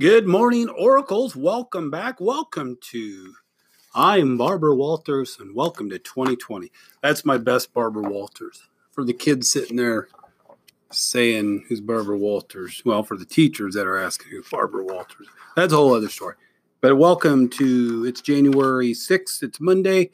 Good 0.00 0.28
morning, 0.28 0.68
Oracles. 0.68 1.34
Welcome 1.34 1.90
back. 1.90 2.20
Welcome 2.20 2.78
to 2.92 3.34
I'm 3.96 4.38
Barbara 4.38 4.76
Walters, 4.76 5.38
and 5.40 5.56
welcome 5.56 5.90
to 5.90 5.98
2020. 5.98 6.70
That's 7.02 7.24
my 7.24 7.36
best 7.36 7.74
Barbara 7.74 8.08
Walters. 8.08 8.62
For 8.92 9.02
the 9.02 9.12
kids 9.12 9.50
sitting 9.50 9.76
there 9.76 10.06
saying 10.92 11.64
who's 11.68 11.80
Barbara 11.80 12.16
Walters, 12.16 12.80
well, 12.84 13.02
for 13.02 13.16
the 13.16 13.24
teachers 13.24 13.74
that 13.74 13.88
are 13.88 13.98
asking 13.98 14.30
who's 14.30 14.48
Barbara 14.48 14.84
Walters, 14.84 15.26
that's 15.56 15.72
a 15.72 15.76
whole 15.76 15.94
other 15.94 16.08
story. 16.08 16.36
But 16.80 16.94
welcome 16.94 17.48
to 17.48 18.04
it's 18.06 18.20
January 18.20 18.92
6th, 18.92 19.42
it's 19.42 19.60
Monday, 19.60 20.10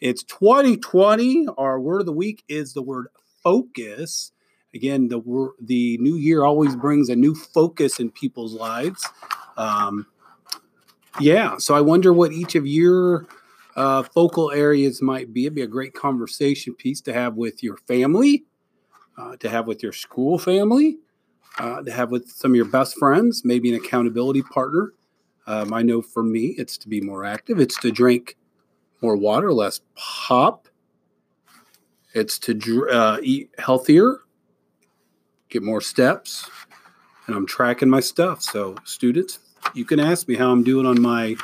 it's 0.00 0.22
2020. 0.22 1.48
Our 1.58 1.78
word 1.78 2.00
of 2.00 2.06
the 2.06 2.12
week 2.12 2.42
is 2.48 2.72
the 2.72 2.80
word 2.80 3.08
focus. 3.42 4.32
Again, 4.76 5.08
the 5.08 5.22
the 5.58 5.96
new 5.98 6.16
year 6.16 6.44
always 6.44 6.76
brings 6.76 7.08
a 7.08 7.16
new 7.16 7.34
focus 7.34 7.98
in 7.98 8.10
people's 8.10 8.52
lives. 8.52 9.08
Um, 9.56 10.06
yeah, 11.20 11.56
so 11.58 11.74
I 11.74 11.80
wonder 11.80 12.12
what 12.12 12.32
each 12.32 12.54
of 12.54 12.66
your 12.66 13.26
uh, 13.74 14.02
focal 14.02 14.50
areas 14.50 15.00
might 15.00 15.32
be. 15.32 15.44
It'd 15.44 15.54
be 15.54 15.62
a 15.62 15.66
great 15.66 15.94
conversation 15.94 16.74
piece 16.74 17.00
to 17.02 17.12
have 17.12 17.36
with 17.36 17.62
your 17.62 17.76
family, 17.76 18.44
uh, 19.16 19.36
to 19.36 19.48
have 19.48 19.66
with 19.66 19.82
your 19.82 19.92
school 19.92 20.38
family, 20.38 20.98
uh, 21.58 21.82
to 21.82 21.90
have 21.90 22.10
with 22.10 22.28
some 22.28 22.52
of 22.52 22.56
your 22.56 22.66
best 22.66 22.98
friends, 22.98 23.44
maybe 23.44 23.68
an 23.70 23.76
accountability 23.76 24.42
partner. 24.42 24.92
Um, 25.46 25.72
I 25.72 25.82
know 25.82 26.02
for 26.02 26.22
me, 26.22 26.54
it's 26.58 26.76
to 26.78 26.88
be 26.88 27.00
more 27.00 27.24
active. 27.24 27.60
It's 27.60 27.78
to 27.80 27.90
drink 27.90 28.36
more 29.00 29.16
water, 29.16 29.52
less 29.52 29.80
pop. 29.94 30.68
It's 32.14 32.38
to 32.40 32.88
uh, 32.90 33.18
eat 33.22 33.50
healthier, 33.58 34.20
get 35.48 35.62
more 35.62 35.80
steps, 35.80 36.50
and 37.26 37.36
I'm 37.36 37.46
tracking 37.46 37.90
my 37.90 38.00
stuff. 38.00 38.42
So, 38.42 38.74
students, 38.84 39.38
you 39.74 39.84
can 39.84 40.00
ask 40.00 40.28
me 40.28 40.34
how 40.34 40.50
I'm 40.50 40.64
doing 40.64 40.86
on 40.86 41.00
my 41.00 41.36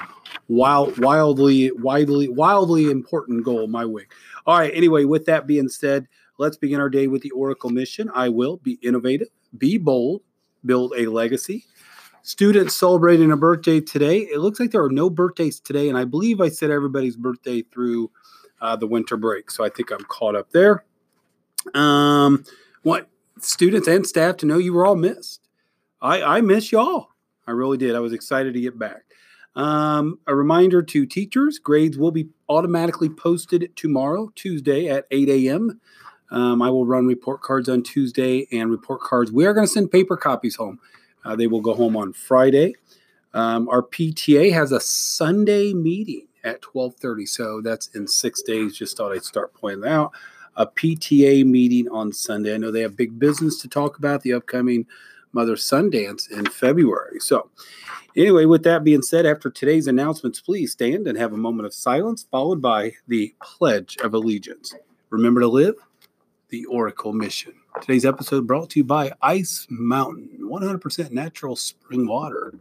wild, 0.48 0.98
wildly, 0.98 1.70
widely, 1.72 2.28
wildly 2.28 2.91
important 2.91 3.44
goal, 3.44 3.66
my 3.66 3.84
wig. 3.84 4.12
All 4.46 4.58
right. 4.58 4.72
Anyway, 4.74 5.05
with 5.05 5.27
that 5.27 5.46
being 5.46 5.68
said, 5.68 6.08
let's 6.38 6.56
begin 6.56 6.80
our 6.80 6.90
day 6.90 7.06
with 7.06 7.22
the 7.22 7.30
Oracle 7.30 7.70
mission. 7.70 8.10
I 8.14 8.28
will 8.28 8.56
be 8.58 8.78
innovative, 8.83 9.28
be 9.56 9.78
bold, 9.78 10.22
build 10.64 10.94
a 10.96 11.06
legacy. 11.06 11.64
Students 12.22 12.77
celebrating 12.77 13.33
a 13.33 13.36
birthday 13.36 13.80
today. 13.80 14.18
It 14.18 14.38
looks 14.38 14.60
like 14.60 14.70
there 14.70 14.84
are 14.84 14.90
no 14.90 15.10
birthdays 15.10 15.58
today, 15.58 15.88
and 15.88 15.98
I 15.98 16.05
believe 16.05 16.40
I 16.40 16.48
said 16.50 16.70
everybody's 16.70 17.16
birthday 17.16 17.62
through 17.62 18.10
uh, 18.60 18.77
the 18.77 18.86
winter 18.86 19.16
break, 19.16 19.50
so 19.50 19.64
I 19.64 19.68
think 19.68 19.90
I'm 19.90 20.05
caught 20.05 20.36
up 20.36 20.50
there. 20.52 20.84
Um, 21.74 22.44
what 22.83 23.08
students 23.40 23.88
and 23.88 24.06
staff 24.06 24.36
to 24.38 24.46
know 24.46 24.58
you 24.58 24.72
were 24.72 24.86
all 24.86 24.94
missed. 24.94 25.40
I, 26.00 26.22
I 26.22 26.40
miss 26.40 26.70
y'all. 26.70 27.08
I 27.46 27.52
really 27.52 27.78
did. 27.78 27.94
I 27.94 28.00
was 28.00 28.12
excited 28.12 28.54
to 28.54 28.60
get 28.60 28.78
back. 28.78 29.02
Um, 29.54 30.18
a 30.26 30.34
reminder 30.34 30.82
to 30.82 31.06
teachers 31.06 31.58
grades 31.58 31.98
will 31.98 32.10
be 32.10 32.28
automatically 32.48 33.10
posted 33.10 33.70
tomorrow, 33.76 34.32
Tuesday 34.34 34.88
at 34.88 35.06
8 35.10 35.28
a.m. 35.28 35.80
Um, 36.30 36.62
I 36.62 36.70
will 36.70 36.86
run 36.86 37.06
report 37.06 37.42
cards 37.42 37.68
on 37.68 37.82
Tuesday 37.82 38.46
and 38.50 38.70
report 38.70 39.02
cards. 39.02 39.30
We 39.30 39.44
are 39.44 39.52
going 39.52 39.66
to 39.66 39.72
send 39.72 39.90
paper 39.90 40.16
copies 40.16 40.56
home. 40.56 40.78
Uh, 41.24 41.36
they 41.36 41.46
will 41.46 41.60
go 41.60 41.74
home 41.74 41.96
on 41.96 42.12
Friday. 42.14 42.74
Um, 43.34 43.68
our 43.68 43.82
PTA 43.82 44.52
has 44.52 44.72
a 44.72 44.80
Sunday 44.80 45.74
meeting 45.74 46.27
at 46.44 46.60
12:30, 46.62 47.28
so 47.28 47.60
that's 47.60 47.88
in 47.88 48.06
six 48.08 48.42
days. 48.42 48.77
Just 48.77 48.96
thought 48.96 49.12
I'd 49.12 49.24
start 49.24 49.54
pointing 49.54 49.88
out 49.88 50.12
a 50.56 50.66
PTA 50.66 51.44
meeting 51.44 51.88
on 51.90 52.12
Sunday. 52.12 52.54
I 52.54 52.58
know 52.58 52.70
they 52.70 52.80
have 52.82 52.96
big 52.96 53.18
business 53.18 53.60
to 53.62 53.68
talk 53.68 53.98
about 53.98 54.22
the 54.22 54.32
upcoming 54.32 54.86
Mother 55.33 55.56
Sundance 55.56 56.30
in 56.30 56.47
February. 56.47 57.20
So, 57.20 57.50
anyway, 58.16 58.44
with 58.44 58.62
that 58.64 58.84
being 58.84 59.02
said, 59.02 59.27
after 59.27 59.50
today's 59.50 59.86
announcements, 59.86 60.41
please 60.41 60.72
stand 60.72 61.06
and 61.06 61.19
have 61.19 61.33
a 61.33 61.39
moment 61.39 61.67
of 61.67 61.74
silence, 61.74 62.27
followed 62.30 62.61
by 62.61 62.92
the 63.08 63.34
Pledge 63.42 63.96
of 63.98 64.14
Allegiance. 64.14 64.74
Remember 65.11 65.40
to 65.40 65.48
live 65.48 65.74
the 66.48 66.64
Oracle 66.67 67.12
mission. 67.12 67.55
Today's 67.80 68.05
episode 68.05 68.46
brought 68.46 68.70
to 68.70 68.80
you 68.80 68.84
by 68.84 69.12
Ice 69.23 69.67
Mountain, 69.70 70.39
100% 70.42 71.11
natural 71.11 71.56
spring 71.56 72.06
water. 72.06 72.55